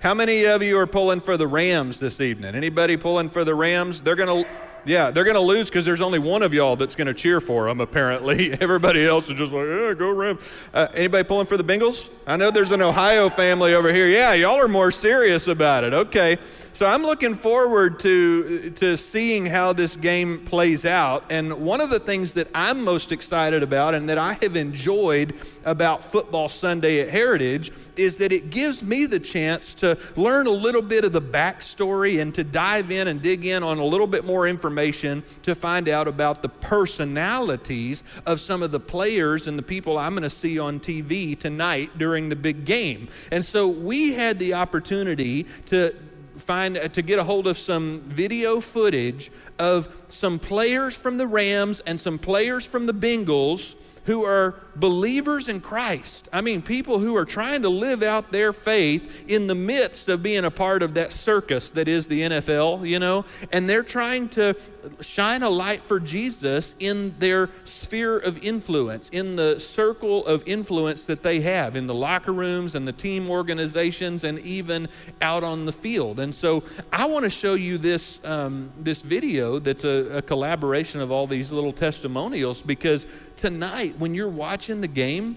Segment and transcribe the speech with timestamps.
[0.00, 2.54] How many of you are pulling for the Rams this evening?
[2.54, 4.00] Anybody pulling for the Rams?
[4.00, 4.50] They're going to
[4.86, 7.38] yeah, they're going to lose because there's only one of y'all that's going to cheer
[7.38, 8.50] for them, apparently.
[8.62, 10.40] Everybody else is just like, yeah, go Rams.
[10.72, 12.08] Uh, anybody pulling for the Bengals?
[12.26, 14.08] I know there's an Ohio family over here.
[14.08, 15.92] Yeah, y'all are more serious about it.
[15.92, 16.38] Okay.
[16.72, 21.24] So I'm looking forward to, to seeing how this game plays out.
[21.28, 25.34] And one of the things that I'm most excited about and that I have enjoyed
[25.64, 30.50] about Football Sunday at Heritage is that it gives me the chance to learn a
[30.50, 34.06] little bit of the backstory and to dive in and dig in on a little
[34.06, 39.58] bit more information to find out about the personalities of some of the players and
[39.58, 43.08] the people I'm going to see on TV tonight during the big game.
[43.32, 45.94] And so we had the opportunity to
[46.40, 51.26] find uh, to get a hold of some video footage of some players from the
[51.26, 53.74] Rams and some players from the Bengals
[54.04, 56.28] who are believers in Christ.
[56.32, 60.22] I mean, people who are trying to live out their faith in the midst of
[60.22, 64.28] being a part of that circus that is the NFL, you know, and they're trying
[64.30, 64.56] to
[65.00, 71.04] shine a light for Jesus in their sphere of influence, in the circle of influence
[71.06, 74.88] that they have in the locker rooms and the team organizations and even
[75.20, 76.20] out on the field.
[76.20, 81.00] And so I want to show you this, um, this video that's a, a collaboration
[81.00, 85.36] of all these little testimonials because tonight, when you're watching the game,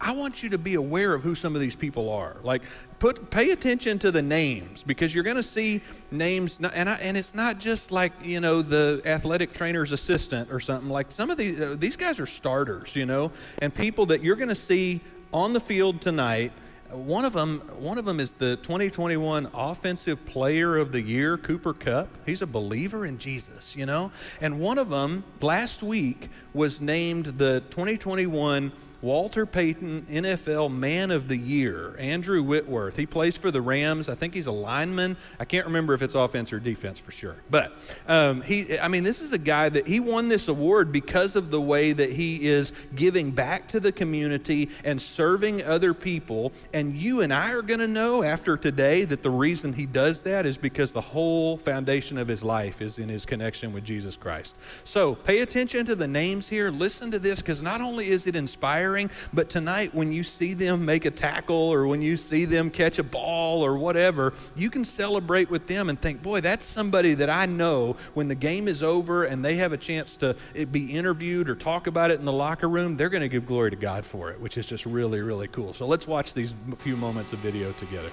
[0.00, 2.36] I want you to be aware of who some of these people are.
[2.42, 2.62] Like,
[2.98, 7.16] put pay attention to the names because you're going to see names, and I, and
[7.16, 10.88] it's not just like you know the athletic trainer's assistant or something.
[10.88, 14.36] Like some of these uh, these guys are starters, you know, and people that you're
[14.36, 15.00] going to see
[15.32, 16.52] on the field tonight
[16.92, 21.72] one of them, one of them is the 2021 Offensive Player of the Year, Cooper
[21.72, 22.08] Kupp.
[22.26, 24.10] He's a believer in Jesus, you know.
[24.40, 28.72] And one of them last week was named the 2021
[29.02, 32.96] Walter Payton NFL Man of the Year, Andrew Whitworth.
[32.96, 34.10] He plays for the Rams.
[34.10, 35.16] I think he's a lineman.
[35.38, 37.36] I can't remember if it's offense or defense for sure.
[37.48, 37.72] But
[38.06, 41.50] um, he, I mean, this is a guy that he won this award because of
[41.50, 46.52] the way that he is giving back to the community and serving other people.
[46.74, 50.20] And you and I are going to know after today that the reason he does
[50.22, 54.14] that is because the whole foundation of his life is in his connection with Jesus
[54.14, 54.56] Christ.
[54.84, 56.70] So pay attention to the names here.
[56.70, 58.89] Listen to this because not only is it inspiring
[59.32, 62.98] But tonight, when you see them make a tackle or when you see them catch
[62.98, 67.30] a ball or whatever, you can celebrate with them and think, boy, that's somebody that
[67.30, 70.34] I know when the game is over and they have a chance to
[70.70, 73.70] be interviewed or talk about it in the locker room, they're going to give glory
[73.70, 75.72] to God for it, which is just really, really cool.
[75.72, 78.10] So let's watch these few moments of video together.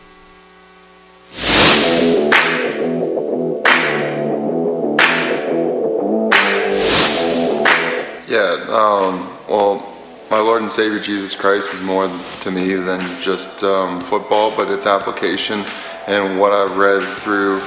[8.30, 9.97] Yeah, um, well,
[10.30, 12.10] my Lord and Savior Jesus Christ is more
[12.42, 15.64] to me than just um, football, but its application
[16.06, 17.62] and what I've read through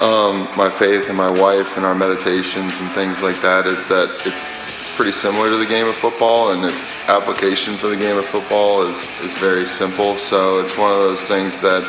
[0.00, 4.10] um, my faith and my wife and our meditations and things like that is that
[4.26, 8.18] it's, it's pretty similar to the game of football, and its application for the game
[8.18, 10.16] of football is, is very simple.
[10.18, 11.82] So it's one of those things that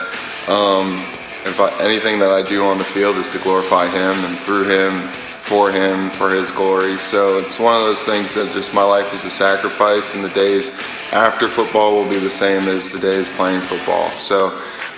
[0.48, 1.00] um,
[1.44, 4.70] if I, anything that I do on the field is to glorify Him and through
[4.70, 5.12] Him
[5.48, 6.98] for him, for his glory.
[6.98, 10.30] So it's one of those things that just my life is a sacrifice, and the
[10.30, 10.72] days
[11.14, 14.10] after football will be the same as the days playing football.
[14.10, 14.48] So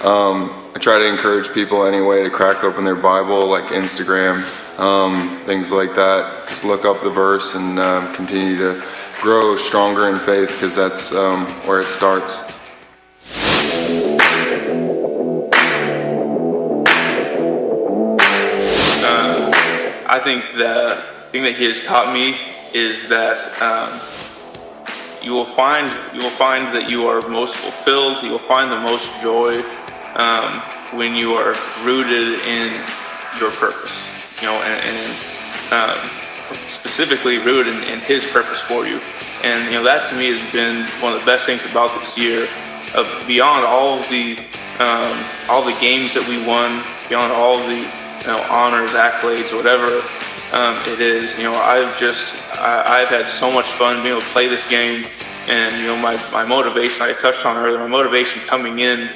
[0.03, 4.41] um, I try to encourage people anyway to crack open their Bible, like Instagram,
[4.79, 6.49] um, things like that.
[6.49, 8.83] Just look up the verse and uh, continue to
[9.21, 12.53] grow stronger in faith because that's um, where it starts.
[20.29, 22.37] Think the thing that he has taught me
[22.77, 23.89] is that um,
[25.25, 28.21] you will find you will find that you are most fulfilled.
[28.21, 29.57] You will find the most joy
[30.13, 30.61] um,
[30.93, 32.69] when you are rooted in
[33.41, 34.05] your purpose.
[34.37, 35.09] You know, and, and
[35.73, 35.97] um,
[36.67, 39.01] specifically rooted in, in, His purpose for you.
[39.41, 42.15] And you know that to me has been one of the best things about this
[42.19, 42.47] year.
[43.25, 44.37] Beyond all the
[44.77, 45.17] um,
[45.49, 50.05] all the games that we won, beyond all the you know, honors, accolades, whatever
[50.51, 51.37] um, it is.
[51.37, 54.65] You know, I've just I, have had so much fun being able to play this
[54.67, 55.05] game,
[55.47, 57.77] and you know, my my motivation I touched on earlier.
[57.77, 59.09] My motivation coming in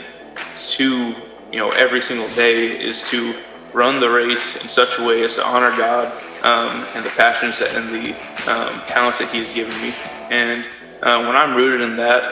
[0.71, 1.15] to
[1.51, 3.33] you know every single day is to
[3.73, 6.07] run the race in such a way as to honor God
[6.43, 8.11] um, and the passions and the
[8.51, 9.93] um, talents that He has given me.
[10.29, 10.65] And
[11.01, 12.23] uh, when I'm rooted in that,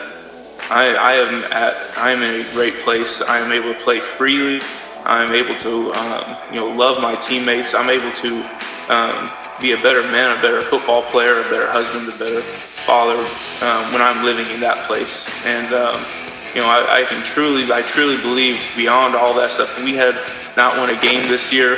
[0.69, 3.21] I, I, am at I am in a great place.
[3.21, 4.62] I am able to play freely.
[5.03, 7.74] I am able to um, you know love my teammates.
[7.74, 8.48] I'm able to
[8.91, 13.17] um, be a better man, a better football player, a better husband, a better father
[13.65, 15.27] um, when I'm living in that place.
[15.45, 16.05] And um,
[16.53, 19.71] you know, I, I, can truly, I truly believe beyond all that stuff.
[19.81, 20.15] We had
[20.57, 21.75] not won a game this year,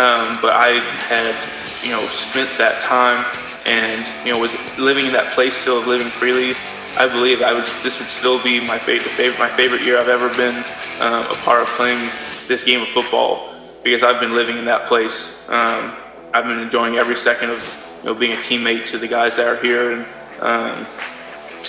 [0.00, 1.36] um, but I had
[1.84, 3.26] you know spent that time
[3.66, 6.54] and you know was living in that place, still of living freely.
[6.96, 7.66] I believe I would.
[7.82, 10.56] This would still be my favorite, my favorite year I've ever been
[11.00, 12.08] um, a part of playing
[12.46, 13.52] this game of football
[13.82, 15.46] because I've been living in that place.
[15.50, 15.92] Um,
[16.34, 19.46] I've been enjoying every second of you know, being a teammate to the guys that
[19.46, 20.06] are here and
[20.40, 20.84] um,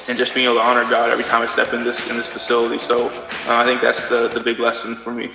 [0.09, 2.31] and just being able to honor God every time I step in this in this
[2.31, 2.79] facility.
[2.79, 3.11] So uh,
[3.47, 5.29] I think that's the the big lesson for me.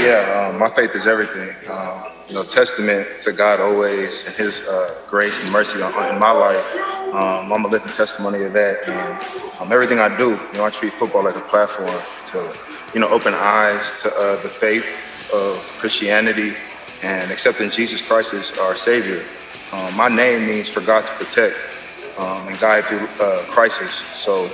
[0.00, 1.50] Yeah, um, my faith is everything.
[1.68, 6.30] Um, you know, testament to God always and His uh, grace and mercy in my
[6.30, 6.95] life.
[7.12, 8.88] Um, I'm a living testimony of that.
[8.88, 12.56] And um, everything I do, you know, I treat football like a platform to,
[12.94, 14.86] you know, open eyes to uh, the faith
[15.32, 16.54] of Christianity
[17.02, 19.24] and accepting Jesus Christ as our Savior.
[19.72, 21.56] Um, my name means for God to protect
[22.18, 23.94] um, and guide through uh, crisis.
[23.94, 24.46] So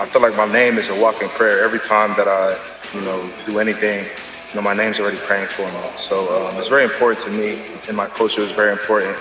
[0.00, 2.58] I feel like my name is a walking prayer every time that I,
[2.96, 4.06] you know, do anything
[4.52, 5.80] you know, my name's already praying for me.
[5.96, 9.16] So um, it's very important to me, and my culture is very important.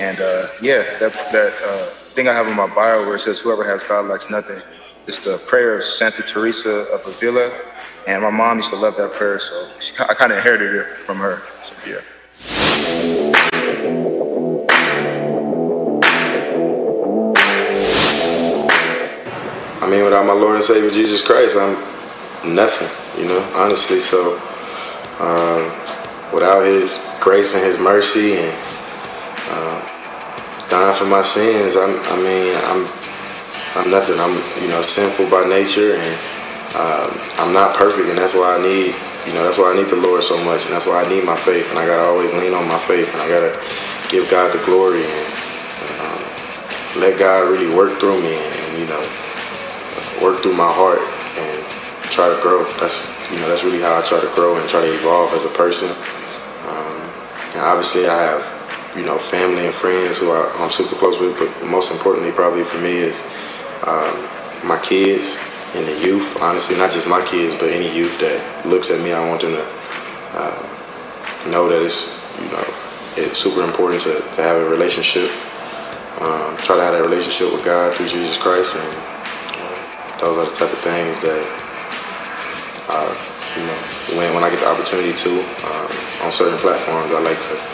[0.00, 3.40] And uh, yeah, that that uh, thing I have in my bio where it says,
[3.40, 4.60] "Whoever has God lacks nothing."
[5.06, 7.50] It's the prayer of Santa Teresa of Avila,
[8.06, 10.86] and my mom used to love that prayer, so she, I kind of inherited it
[10.86, 11.42] from her.
[11.62, 12.00] So yeah.
[19.80, 21.74] I mean, without my Lord and Savior Jesus Christ, I'm
[22.54, 22.88] nothing,
[23.20, 24.00] you know, honestly.
[24.00, 24.38] So
[25.18, 25.72] um,
[26.32, 28.52] without His grace and His mercy and
[30.72, 32.88] dying for my sins, I'm, I mean, I'm,
[33.76, 34.16] I'm nothing.
[34.16, 34.32] I'm,
[34.64, 36.14] you know, sinful by nature, and
[36.72, 38.96] um, I'm not perfect, and that's why I need,
[39.28, 41.28] you know, that's why I need the Lord so much, and that's why I need
[41.28, 43.52] my faith, and I gotta always lean on my faith, and I gotta
[44.08, 45.28] give God the glory and
[46.00, 46.20] um,
[47.04, 49.04] let God really work through me, and you know,
[50.24, 51.04] work through my heart
[51.36, 51.60] and
[52.08, 52.64] try to grow.
[52.80, 55.44] That's you know that's really how I try to grow and try to evolve as
[55.44, 55.92] a person.
[56.64, 56.96] Um,
[57.52, 58.51] and obviously, I have
[58.96, 62.64] you know family and friends who I, am super close with, but most importantly, probably
[62.64, 63.22] for me is
[63.86, 64.14] um,
[64.66, 65.38] my kids
[65.74, 66.36] and the youth.
[66.40, 69.52] Honestly, not just my kids, but any youth that looks at me, I want them
[69.52, 69.66] to
[70.34, 70.62] uh,
[71.50, 72.64] know that it's you know
[73.16, 75.28] it's super important to, to have a relationship.
[76.20, 78.92] Um, try to have that relationship with God through Jesus Christ, and
[80.20, 81.42] those are the type of things that
[82.88, 83.10] uh,
[83.56, 83.80] you know,
[84.18, 85.30] when, when I get the opportunity to
[85.64, 85.90] um,
[86.24, 87.71] on certain platforms, I like to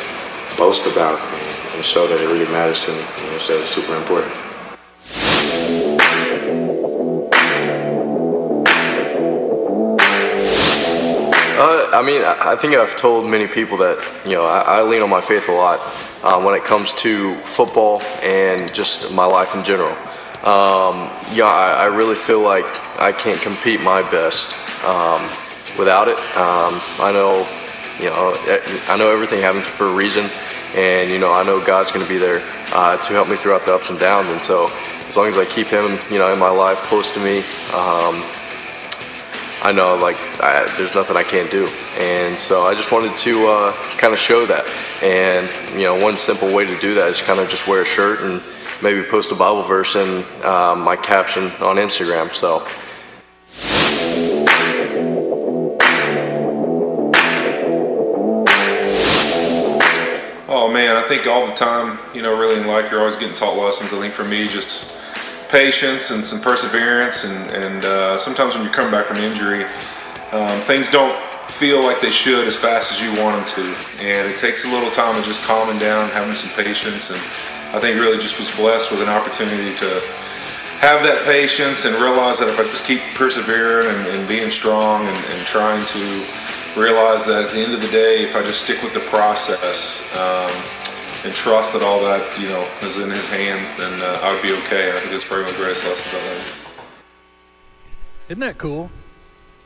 [0.58, 3.94] boast about and, and, show that it really matters to me and it's, uh, super
[3.96, 4.34] important.
[11.58, 15.00] Uh, I mean, I think I've told many people that you know I, I lean
[15.02, 15.78] on my faith a lot
[16.22, 19.96] uh, when it comes to football and just my life in general.
[20.38, 22.64] Um, yeah, I, I, really feel like
[23.00, 24.54] I can't compete my best
[24.84, 25.22] um,
[25.76, 26.16] without it.
[26.38, 27.44] Um, I know,
[27.98, 28.36] you know,
[28.86, 30.30] I know everything happens for a reason,
[30.74, 32.40] and you know, I know God's going to be there
[32.72, 34.28] uh, to help me throughout the ups and downs.
[34.28, 34.68] And so,
[35.08, 37.38] as long as I keep Him, you know, in my life close to me,
[37.72, 38.22] um,
[39.60, 41.66] I know like I, there's nothing I can't do.
[41.98, 44.68] And so, I just wanted to uh, kind of show that.
[45.02, 47.86] And you know, one simple way to do that is kind of just wear a
[47.86, 48.42] shirt and
[48.82, 52.32] maybe post a Bible verse in uh, my caption on Instagram.
[52.32, 52.66] So.
[61.08, 63.94] I think all the time, you know, really in life, you're always getting taught lessons.
[63.94, 64.94] I think for me, just
[65.48, 69.64] patience and some perseverance, and and uh, sometimes when you come back from injury,
[70.32, 71.18] um, things don't
[71.50, 74.68] feel like they should as fast as you want them to, and it takes a
[74.68, 77.18] little time of just calming down, having some patience, and
[77.74, 79.88] I think really just was blessed with an opportunity to
[80.76, 85.06] have that patience and realize that if I just keep persevering and, and being strong
[85.06, 88.62] and, and, trying to realize that at the end of the day, if I just
[88.62, 90.52] stick with the process um,
[91.24, 94.42] and trust that all that you know is in His hands, then uh, I would
[94.42, 94.96] be okay.
[94.96, 96.58] I think that's probably the greatest lessons I learned.
[98.28, 98.90] Isn't that cool?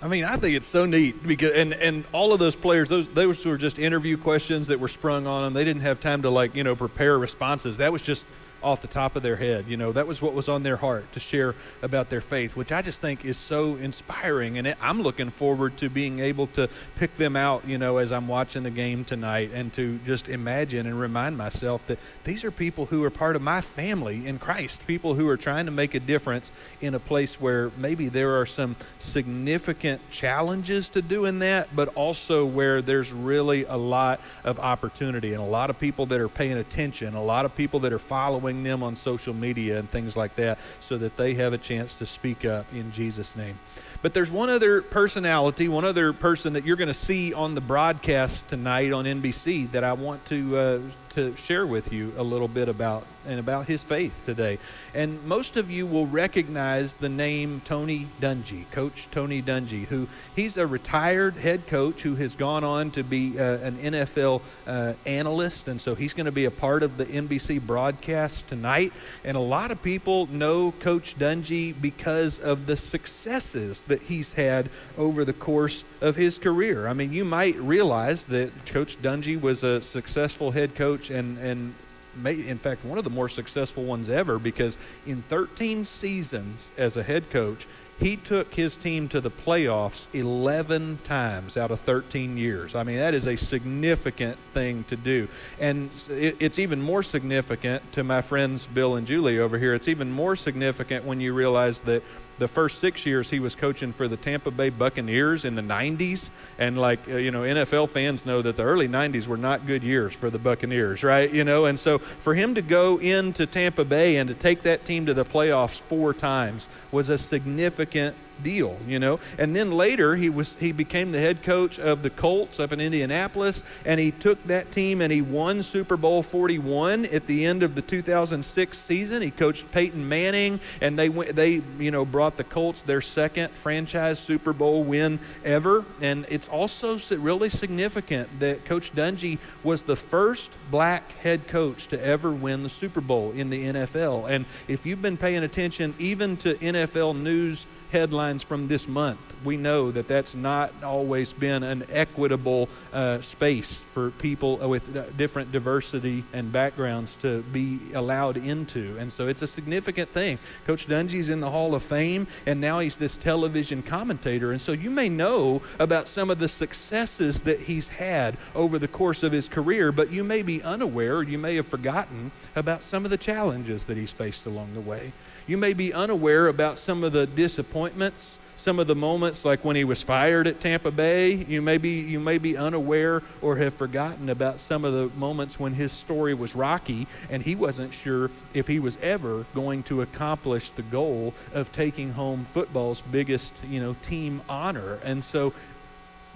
[0.00, 3.08] I mean, I think it's so neat because and and all of those players, those
[3.08, 5.52] those were just interview questions that were sprung on them.
[5.52, 7.76] They didn't have time to like you know prepare responses.
[7.76, 8.26] That was just
[8.62, 9.66] off the top of their head.
[9.68, 12.72] You know, that was what was on their heart to share about their faith, which
[12.72, 14.58] I just think is so inspiring.
[14.58, 18.28] And I'm looking forward to being able to pick them out, you know, as I'm
[18.28, 22.86] watching the game tonight and to just imagine and remind myself that these are people
[22.86, 26.00] who are part of my family in Christ, people who are trying to make a
[26.00, 31.88] difference in a place where maybe there are some significant challenges to doing that, but
[31.94, 36.28] also where there's really a lot of opportunity and a lot of people that are
[36.28, 40.16] paying attention, a lot of people that are following them on social media and things
[40.16, 43.58] like that so that they have a chance to speak up in Jesus' name.
[44.02, 47.60] But there's one other personality, one other person that you're going to see on the
[47.60, 50.80] broadcast tonight on NBC that I want to uh,
[51.12, 54.58] to share with you a little bit about and about his faith today.
[54.94, 60.56] And most of you will recognize the name Tony Dungy, Coach Tony Dungy, who he's
[60.56, 65.68] a retired head coach who has gone on to be uh, an NFL uh, analyst,
[65.68, 68.92] and so he's going to be a part of the NBC broadcast tonight.
[69.24, 74.68] And a lot of people know Coach Dungy because of the successes that he's had
[74.98, 76.88] over the course of his career.
[76.88, 81.38] I mean, you might realize that Coach Dungy was a successful head coach coach and,
[81.38, 81.74] and
[82.16, 86.96] may, in fact, one of the more successful ones ever because in 13 seasons as
[86.96, 87.66] a head coach,
[87.98, 92.74] he took his team to the playoffs 11 times out of 13 years.
[92.74, 95.28] I mean, that is a significant thing to do.
[95.60, 99.74] And it's even more significant to my friends Bill and Julie over here.
[99.74, 102.02] It's even more significant when you realize that
[102.42, 106.28] the first six years he was coaching for the Tampa Bay Buccaneers in the 90s.
[106.58, 109.84] And, like, uh, you know, NFL fans know that the early 90s were not good
[109.84, 111.32] years for the Buccaneers, right?
[111.32, 114.84] You know, and so for him to go into Tampa Bay and to take that
[114.84, 119.20] team to the playoffs four times was a significant deal, you know.
[119.38, 122.80] And then later he was he became the head coach of the Colts up in
[122.80, 127.62] Indianapolis and he took that team and he won Super Bowl 41 at the end
[127.62, 129.22] of the 2006 season.
[129.22, 133.50] He coached Peyton Manning and they went they, you know, brought the Colts their second
[133.50, 135.84] franchise Super Bowl win ever.
[136.00, 142.04] And it's also really significant that Coach Dungy was the first black head coach to
[142.04, 144.30] ever win the Super Bowl in the NFL.
[144.30, 149.56] And if you've been paying attention even to NFL news headlines from this month, we
[149.56, 156.22] know that that's not always been an equitable uh, space for people with different diversity
[156.32, 158.96] and backgrounds to be allowed into.
[158.98, 160.38] And so it's a significant thing.
[160.64, 164.52] Coach Dungy's in the Hall of Fame, and now he's this television commentator.
[164.52, 168.88] And so you may know about some of the successes that he's had over the
[168.88, 172.82] course of his career, but you may be unaware, or you may have forgotten about
[172.82, 175.12] some of the challenges that he's faced along the way.
[175.46, 179.74] You may be unaware about some of the disappointments, some of the moments like when
[179.74, 181.32] he was fired at Tampa Bay.
[181.34, 185.58] You may be, you may be unaware or have forgotten about some of the moments
[185.58, 190.02] when his story was rocky and he wasn't sure if he was ever going to
[190.02, 195.00] accomplish the goal of taking home football's biggest, you know, team honor.
[195.04, 195.52] And so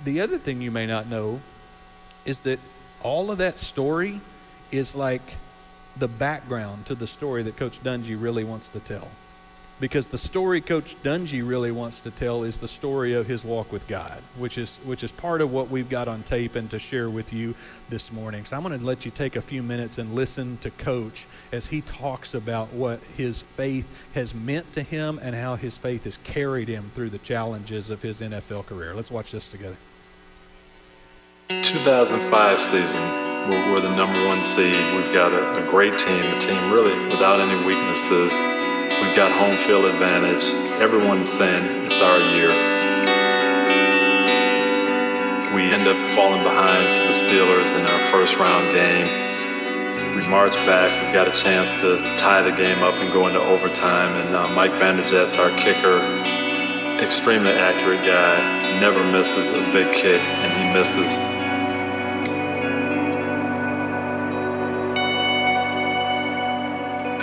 [0.05, 1.41] the other thing you may not know
[2.25, 2.59] is that
[3.03, 4.21] all of that story
[4.73, 5.23] is like
[5.99, 9.09] the background to the story that Coach Dungy really wants to tell.
[9.79, 13.71] Because the story Coach Dungy really wants to tell is the story of his walk
[13.71, 16.79] with God, which is which is part of what we've got on tape and to
[16.79, 17.55] share with you
[17.91, 18.47] this morning.
[18.47, 21.67] So I'm going to let you take a few minutes and listen to Coach as
[21.67, 26.17] he talks about what his faith has meant to him and how his faith has
[26.25, 28.95] carried him through the challenges of his NFL career.
[28.95, 29.76] Let's watch this together.
[31.49, 34.75] 2005 season we're, we're the number one seed.
[34.95, 38.33] We've got a, a great team, a team really without any weaknesses.
[39.03, 40.53] We've got home field advantage.
[40.81, 42.50] Everyone's saying it's our year.
[45.55, 49.07] We end up falling behind to the Steelers in our first round game.
[50.17, 51.07] We march back.
[51.07, 54.15] We got a chance to tie the game up and go into overtime.
[54.17, 55.99] And uh, Mike Vanderjagt's our kicker,
[57.03, 61.36] extremely accurate guy, never misses a big kick, and he misses.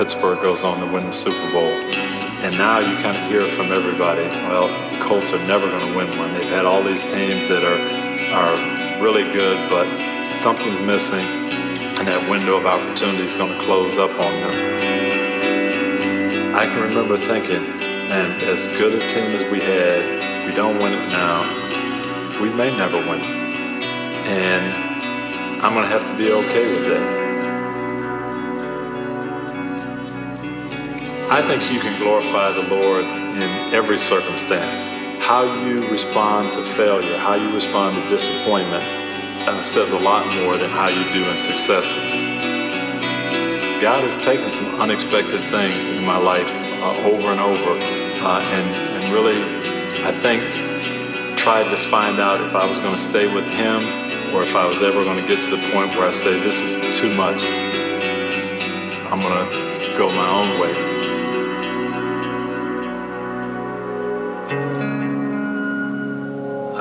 [0.03, 1.71] Pittsburgh goes on to win the Super Bowl.
[2.43, 4.27] And now you kind of hear it from everybody.
[4.51, 6.33] Well, the Colts are never going to win one.
[6.33, 7.79] They've had all these teams that are
[8.35, 9.87] are really good, but
[10.33, 14.51] something's missing, and that window of opportunity is going to close up on them.
[16.53, 17.63] I can remember thinking,
[18.09, 22.49] man, as good a team as we had, if we don't win it now, we
[22.49, 23.25] may never win it.
[24.27, 27.22] And I'm going to have to be okay with that.
[31.33, 34.89] I think you can glorify the Lord in every circumstance.
[35.17, 40.59] How you respond to failure, how you respond to disappointment uh, says a lot more
[40.59, 42.13] than how you do in successes.
[43.81, 48.69] God has taken some unexpected things in my life uh, over and over, uh, and
[48.93, 49.41] and really,
[50.05, 50.43] I think
[51.35, 54.67] tried to find out if I was going to stay with Him or if I
[54.67, 57.43] was ever going to get to the point where I say this is too much.
[59.09, 60.92] I'm going to go my own way.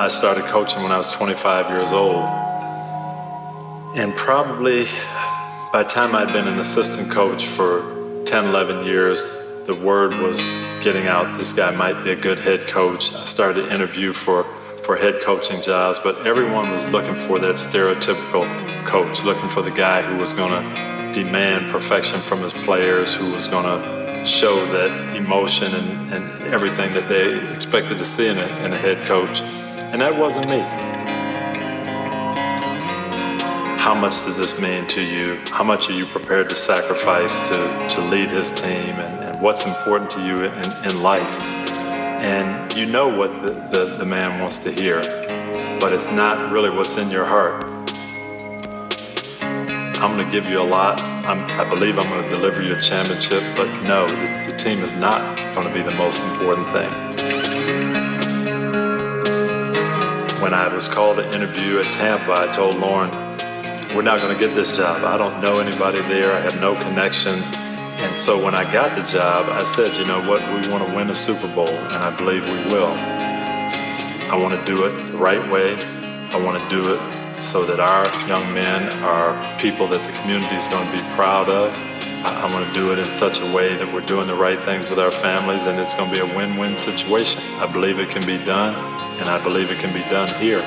[0.03, 2.25] I started coaching when I was 25 years old.
[3.95, 4.83] And probably
[5.71, 9.31] by the time I'd been an assistant coach for 10, 11 years,
[9.65, 10.37] the word was
[10.81, 13.13] getting out this guy might be a good head coach.
[13.13, 14.43] I started to interview for,
[14.83, 19.71] for head coaching jobs, but everyone was looking for that stereotypical coach, looking for the
[19.71, 24.59] guy who was going to demand perfection from his players, who was going to show
[24.73, 29.07] that emotion and, and everything that they expected to see in a, in a head
[29.07, 29.41] coach.
[29.93, 30.59] And that wasn't me.
[33.77, 35.39] How much does this mean to you?
[35.51, 38.95] How much are you prepared to sacrifice to, to lead his team?
[38.95, 41.39] And, and what's important to you in, in life?
[41.39, 44.99] And you know what the, the, the man wants to hear,
[45.79, 47.63] but it's not really what's in your heart.
[50.01, 51.03] I'm going to give you a lot.
[51.03, 54.79] I'm, i believe I'm going to deliver you a championship, but no, the, the team
[54.79, 57.42] is not going to be the most important thing.
[60.53, 63.09] I was called to interview at Tampa, I told Lauren,
[63.95, 65.03] we're not going to get this job.
[65.03, 66.33] I don't know anybody there.
[66.33, 67.51] I have no connections.
[67.55, 70.95] And so when I got the job, I said, you know what, we want to
[70.95, 72.93] win a Super Bowl, and I believe we will.
[72.93, 75.75] I want to do it the right way.
[76.31, 80.55] I want to do it so that our young men are people that the community
[80.55, 81.73] is going to be proud of.
[82.25, 84.89] I want to do it in such a way that we're doing the right things
[84.89, 87.41] with our families, and it's going to be a win win situation.
[87.59, 90.61] I believe it can be done and I believe it can be done here.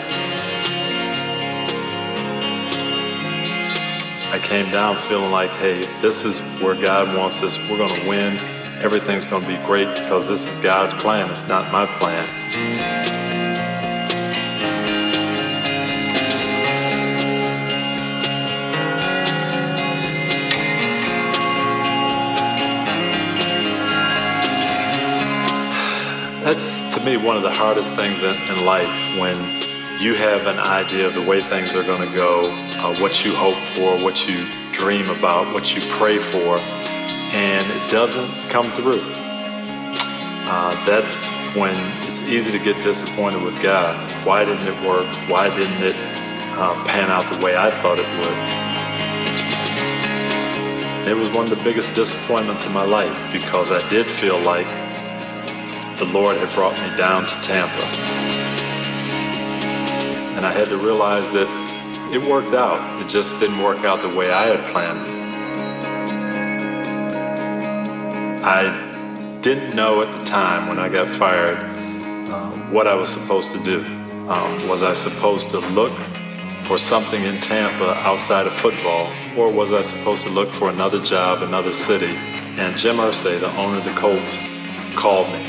[4.33, 7.59] I came down feeling like, hey, this is where God wants us.
[7.71, 8.39] We're going to win.
[8.83, 11.31] Everything's going to be great because this is God's plan.
[11.31, 13.06] It's not my plan.
[26.47, 29.37] That's to me one of the hardest things in, in life when
[30.01, 33.35] you have an idea of the way things are going to go, uh, what you
[33.35, 39.03] hope for, what you dream about, what you pray for, and it doesn't come through.
[40.47, 44.13] Uh, that's when it's easy to get disappointed with God.
[44.25, 45.13] Why didn't it work?
[45.29, 48.37] Why didn't it uh, pan out the way I thought it would?
[51.09, 54.86] It was one of the biggest disappointments in my life because I did feel like
[55.99, 57.85] the Lord had brought me down to Tampa.
[60.37, 61.49] And I had to realize that
[62.13, 63.01] it worked out.
[63.01, 65.17] It just didn't work out the way I had planned
[68.47, 71.59] I didn't know at the time when I got fired
[72.31, 73.85] uh, what I was supposed to do.
[74.29, 75.91] Um, was I supposed to look
[76.63, 81.03] for something in Tampa outside of football, or was I supposed to look for another
[81.03, 82.15] job, another city?
[82.57, 84.49] And Jim Irsay, the owner of the Colts,
[84.95, 85.46] called me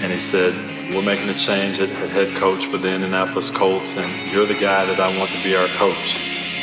[0.00, 0.54] and he said,
[0.94, 4.58] We're making a change at, at head coach for the Indianapolis Colts, and you're the
[4.58, 6.16] guy that I want to be our coach.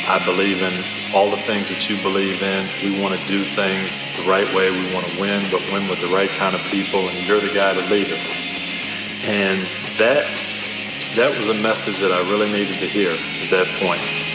[0.08, 0.72] I believe in
[1.14, 2.66] all the things that you believe in.
[2.82, 4.70] We want to do things the right way.
[4.70, 7.54] We want to win, but win with the right kind of people, and you're the
[7.54, 8.32] guy to lead us.
[9.24, 9.66] And
[9.98, 10.26] that
[11.16, 14.27] that was a message that I really needed to hear at that point.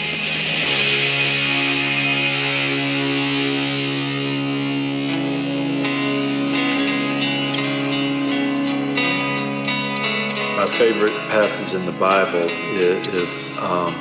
[10.78, 13.94] Favorite passage in the Bible is um,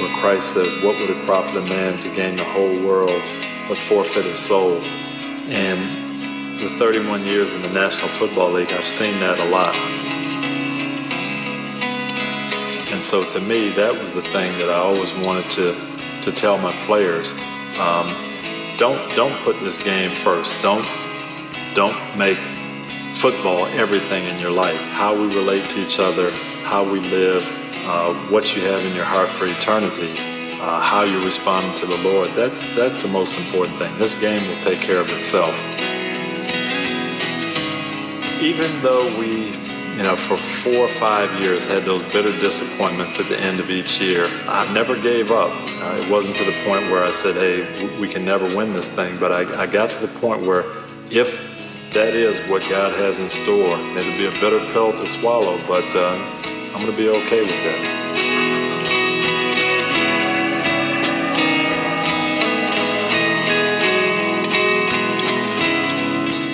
[0.00, 3.22] where Christ says, What would it profit a man to gain the whole world
[3.68, 4.80] but forfeit his soul?
[5.50, 9.74] And with 31 years in the National Football League, I've seen that a lot.
[12.90, 16.56] And so to me, that was the thing that I always wanted to, to tell
[16.56, 17.32] my players.
[17.78, 18.08] Um,
[18.78, 20.58] don't, don't put this game first.
[20.62, 20.88] Don't,
[21.74, 22.38] don't make
[23.18, 26.30] football everything in your life how we relate to each other,
[26.62, 27.44] how we live,
[27.84, 30.12] uh, what you have in your heart for eternity,
[30.60, 32.30] uh, how you're responding to the Lord.
[32.30, 33.96] That's, that's the most important thing.
[33.98, 35.52] This game will take care of itself.
[38.40, 39.46] Even though we,
[39.96, 43.68] you know, for four or five years had those bitter disappointments at the end of
[43.68, 45.50] each year, I never gave up.
[45.50, 48.88] Uh, it wasn't to the point where I said, hey, we can never win this
[48.88, 50.64] thing, but I, I got to the point where
[51.10, 51.57] if
[51.92, 53.78] that is what God has in store.
[53.96, 56.16] It'll be a bitter pill to swallow, but uh,
[56.72, 57.98] I'm going to be okay with that.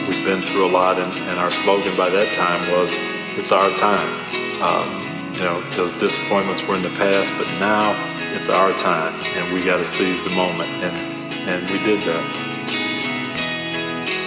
[0.06, 2.94] we've been through a lot, and, and our slogan by that time was,
[3.36, 4.08] "It's our time."
[4.62, 5.02] Um,
[5.34, 7.92] you know, those disappointments were in the past, but now
[8.34, 10.96] it's our time, and we got to seize the moment, and
[11.48, 12.43] and we did that.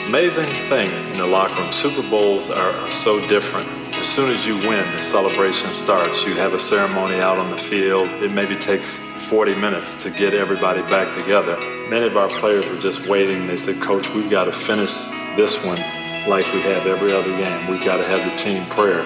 [0.07, 1.69] Amazing thing in the locker room.
[1.73, 3.67] Super Bowls are, are so different.
[3.93, 6.23] As soon as you win, the celebration starts.
[6.23, 8.07] You have a ceremony out on the field.
[8.23, 11.59] It maybe takes 40 minutes to get everybody back together.
[11.89, 13.47] Many of our players were just waiting.
[13.47, 15.79] They said, Coach, we've got to finish this one
[16.25, 17.69] like we have every other game.
[17.69, 19.01] We've got to have the team prayer.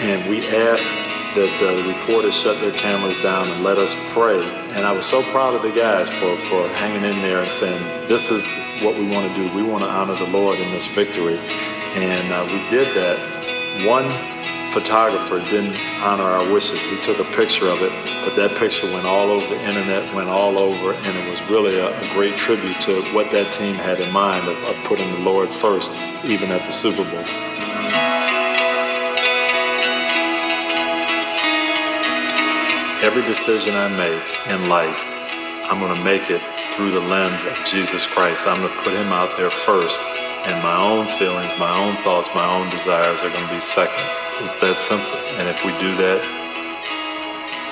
[0.00, 0.92] And we asked
[1.34, 4.42] that the reporters shut their cameras down and let us pray.
[4.74, 7.82] And I was so proud of the guys for, for hanging in there and saying,
[8.08, 9.54] this is what we want to do.
[9.54, 11.38] We want to honor the Lord in this victory.
[11.94, 13.86] And uh, we did that.
[13.86, 14.08] One
[14.72, 16.80] photographer didn't honor our wishes.
[16.84, 17.92] He took a picture of it,
[18.24, 21.78] but that picture went all over the internet, went all over, and it was really
[21.78, 25.20] a, a great tribute to what that team had in mind of, of putting the
[25.20, 25.92] Lord first,
[26.24, 27.24] even at the Super Bowl.
[33.04, 34.98] Every decision I make in life,
[35.68, 36.40] I'm going to make it
[36.72, 38.46] through the lens of Jesus Christ.
[38.46, 40.02] I'm going to put him out there first,
[40.46, 44.02] and my own feelings, my own thoughts, my own desires are going to be second.
[44.40, 45.18] It's that simple.
[45.36, 46.24] And if we do that,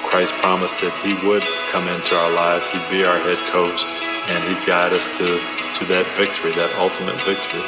[0.05, 3.87] Christ promised that he would come into our lives, he'd be our head coach,
[4.29, 5.41] and he'd guide us to,
[5.79, 7.65] to that victory, that ultimate victory.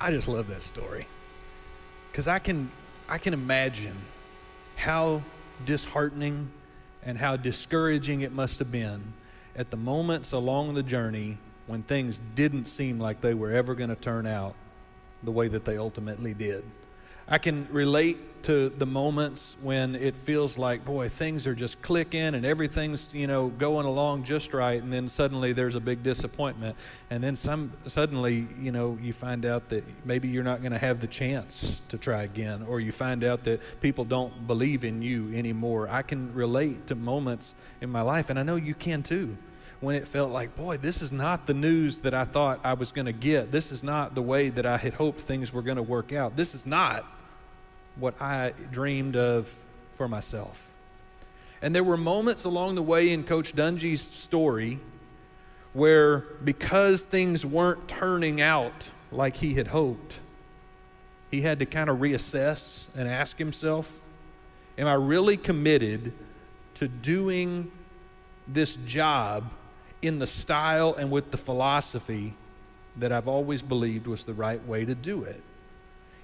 [0.00, 1.08] I just love that story
[2.12, 2.70] because I can
[3.08, 3.96] I can imagine
[4.76, 5.22] how
[5.64, 6.50] disheartening
[7.02, 9.14] and how discouraging it must have been
[9.56, 13.88] at the moments along the journey when things didn't seem like they were ever going
[13.88, 14.54] to turn out
[15.22, 16.64] the way that they ultimately did.
[17.30, 22.34] I can relate to the moments when it feels like, boy, things are just clicking
[22.34, 26.74] and everything's, you know, going along just right, and then suddenly there's a big disappointment.
[27.10, 30.78] And then some suddenly, you know, you find out that maybe you're not going to
[30.78, 35.02] have the chance to try again, or you find out that people don't believe in
[35.02, 35.88] you anymore.
[35.90, 39.36] I can relate to moments in my life, and I know you can too
[39.80, 42.90] when it felt like, boy, this is not the news that I thought I was
[42.90, 43.52] going to get.
[43.52, 46.34] This is not the way that I had hoped things were going to work out.
[46.34, 47.04] This is not
[47.98, 49.52] what I dreamed of
[49.92, 50.72] for myself.
[51.60, 54.78] And there were moments along the way in Coach Dungy's story
[55.72, 60.18] where, because things weren't turning out like he had hoped,
[61.30, 64.04] he had to kind of reassess and ask himself
[64.78, 66.12] Am I really committed
[66.74, 67.72] to doing
[68.46, 69.50] this job
[70.02, 72.34] in the style and with the philosophy
[72.96, 75.42] that I've always believed was the right way to do it?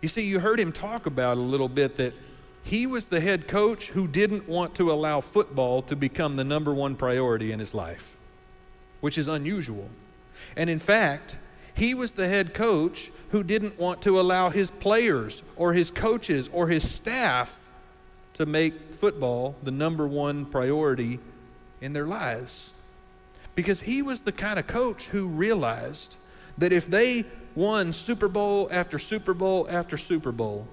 [0.04, 2.12] You see, you heard him talk about a little bit that
[2.62, 6.74] he was the head coach who didn't want to allow football to become the number
[6.74, 8.18] one priority in his life,
[9.00, 9.88] which is unusual.
[10.58, 11.38] And in fact,
[11.72, 16.50] he was the head coach who didn't want to allow his players or his coaches
[16.52, 17.58] or his staff
[18.34, 21.18] to make football the number one priority
[21.80, 22.74] in their lives.
[23.54, 26.18] Because he was the kind of coach who realized
[26.58, 30.66] that if they won Super Bowl after Super Bowl after Super Bowl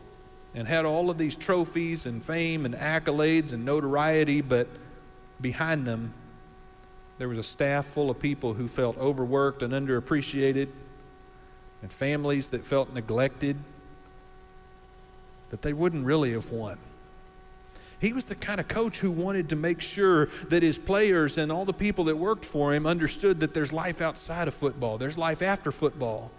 [0.54, 4.67] and had all of these trophies and fame and accolades and notoriety, but
[5.39, 6.13] behind them,
[7.17, 10.70] there was a staff full of people who felt overworked and underappreciated,
[11.82, 13.58] and families that felt neglected,
[15.50, 16.78] that they wouldn't really have won.
[18.02, 21.52] He was the kind of coach who wanted to make sure that his players and
[21.52, 25.20] all the people that worked for him understood that there's life outside of football, there's
[25.20, 26.32] life after football.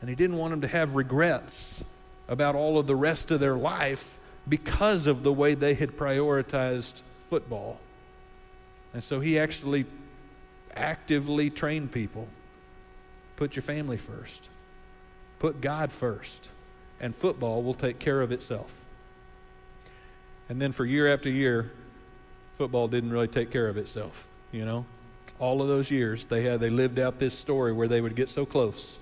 [0.00, 1.82] And he didn't want them to have regrets
[2.28, 7.00] about all of the rest of their life because of the way they had prioritized
[7.30, 7.80] football.
[8.92, 9.86] And so he actually
[10.76, 12.28] actively trained people
[13.36, 14.48] put your family first,
[15.38, 16.50] put God first,
[17.00, 18.84] and football will take care of itself.
[20.48, 21.70] And then for year after year,
[22.54, 24.84] football didn't really take care of itself, you know?
[25.38, 28.28] All of those years they had they lived out this story where they would get
[28.28, 28.98] so close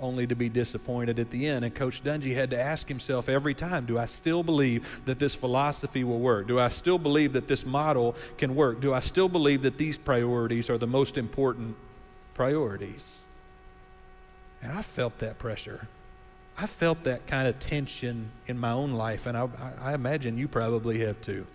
[0.00, 1.64] only to be disappointed at the end.
[1.64, 5.34] And Coach Dungy had to ask himself every time do I still believe that this
[5.34, 6.48] philosophy will work?
[6.48, 8.80] Do I still believe that this model can work?
[8.80, 11.76] Do I still believe that these priorities are the most important
[12.34, 13.24] priorities?
[14.62, 15.86] And I felt that pressure.
[16.56, 19.48] I felt that kind of tension in my own life, and I,
[19.80, 21.46] I imagine you probably have too.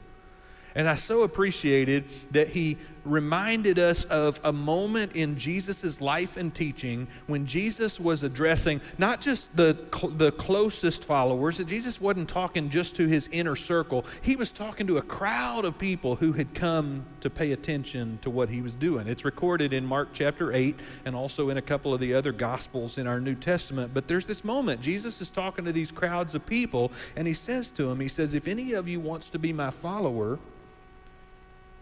[0.76, 2.78] And I so appreciated that he
[3.10, 9.22] reminded us of a moment in Jesus' life and teaching when Jesus was addressing not
[9.22, 9.78] just the,
[10.16, 14.06] the closest followers, that Jesus wasn't talking just to his inner circle.
[14.22, 18.30] He was talking to a crowd of people who had come to pay attention to
[18.30, 19.08] what he was doing.
[19.08, 22.98] It's recorded in Mark chapter 8 and also in a couple of the other Gospels
[22.98, 23.94] in our New Testament.
[23.94, 27.72] But there's this moment, Jesus is talking to these crowds of people, and he says
[27.72, 30.40] to them, He says, If any of you wants to be my follower,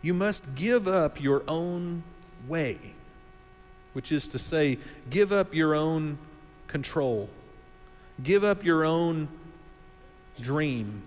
[0.06, 2.04] you must give up your own
[2.48, 2.78] way,
[3.94, 4.78] which is to say,
[5.10, 6.20] give up your own
[6.68, 7.28] control,
[8.24, 9.28] give up your own
[10.40, 11.02] dream,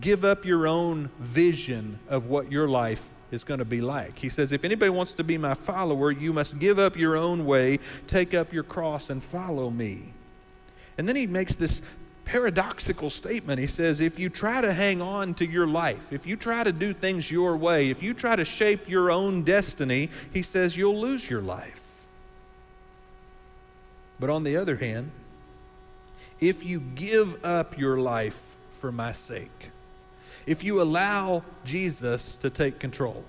[0.00, 4.16] give up your own vision of what your life is going to be like.
[4.16, 7.44] He says, If anybody wants to be my follower, you must give up your own
[7.44, 10.12] way, take up your cross, and follow me.
[10.96, 11.82] And then he makes this
[12.28, 13.58] paradoxical statement.
[13.58, 16.72] He says, if you try to hang on to your life, if you try to
[16.72, 21.00] do things your way, if you try to shape your own destiny, he says you'll
[21.00, 21.82] lose your life.
[24.20, 25.10] But on the other hand,
[26.38, 29.70] if you give up your life for my sake,
[30.44, 33.24] if you allow Jesus to take control,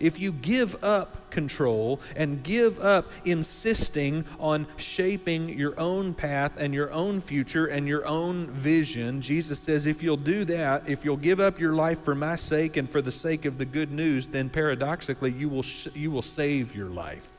[0.00, 6.74] if you give up control and give up insisting on shaping your own path and
[6.74, 11.16] your own future and your own vision, Jesus says, if you'll do that, if you'll
[11.16, 14.26] give up your life for my sake and for the sake of the good news,
[14.26, 17.30] then paradoxically, you will, sh- you will save your life.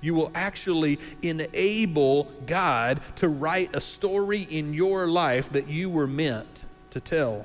[0.00, 6.06] You will actually enable God to write a story in your life that you were
[6.06, 7.44] meant to tell.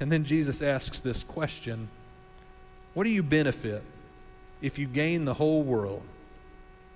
[0.00, 1.88] And then Jesus asks this question
[2.94, 3.82] what do you benefit
[4.60, 6.02] if you gain the whole world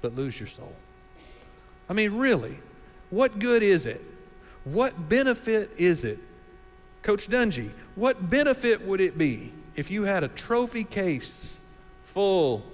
[0.03, 0.75] but lose your soul?
[1.89, 2.59] I mean, really,
[3.11, 4.03] what good is it?
[4.65, 6.19] What benefit is it?
[7.03, 11.61] Coach Dungy, what benefit would it be if you had a trophy case
[12.05, 12.65] full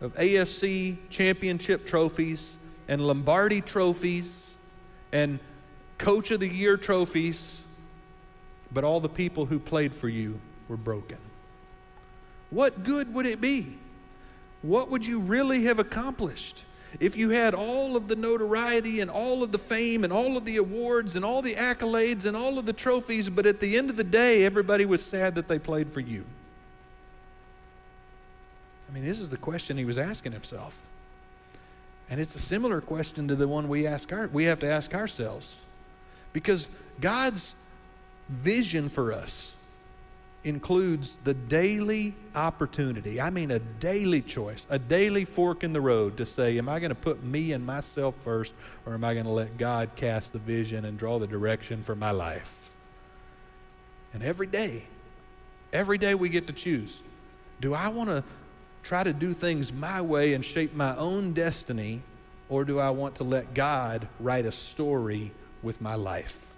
[0.00, 4.56] of AFC championship trophies and Lombardi trophies
[5.12, 5.38] and
[5.96, 7.62] Coach of the Year trophies,
[8.72, 11.18] but all the people who played for you were broken?
[12.50, 13.78] What good would it be?
[14.62, 16.64] What would you really have accomplished
[16.98, 20.44] if you had all of the notoriety and all of the fame and all of
[20.44, 23.90] the awards and all the accolades and all of the trophies, but at the end
[23.90, 26.24] of the day, everybody was sad that they played for you?
[28.88, 30.88] I mean, this is the question he was asking himself.
[32.10, 34.92] And it's a similar question to the one we ask our, we have to ask
[34.92, 35.54] ourselves.
[36.32, 36.68] Because
[37.00, 37.54] God's
[38.28, 39.54] vision for us
[40.42, 43.20] includes the daily opportunity.
[43.20, 46.78] I mean, a daily choice, a daily fork in the road to say, Am I
[46.78, 48.54] going to put me and myself first,
[48.86, 51.94] or am I going to let God cast the vision and draw the direction for
[51.94, 52.70] my life?
[54.14, 54.84] And every day,
[55.72, 57.02] every day we get to choose.
[57.60, 58.24] Do I want to
[58.82, 62.02] try to do things my way and shape my own destiny,
[62.48, 66.49] or do I want to let God write a story with my life?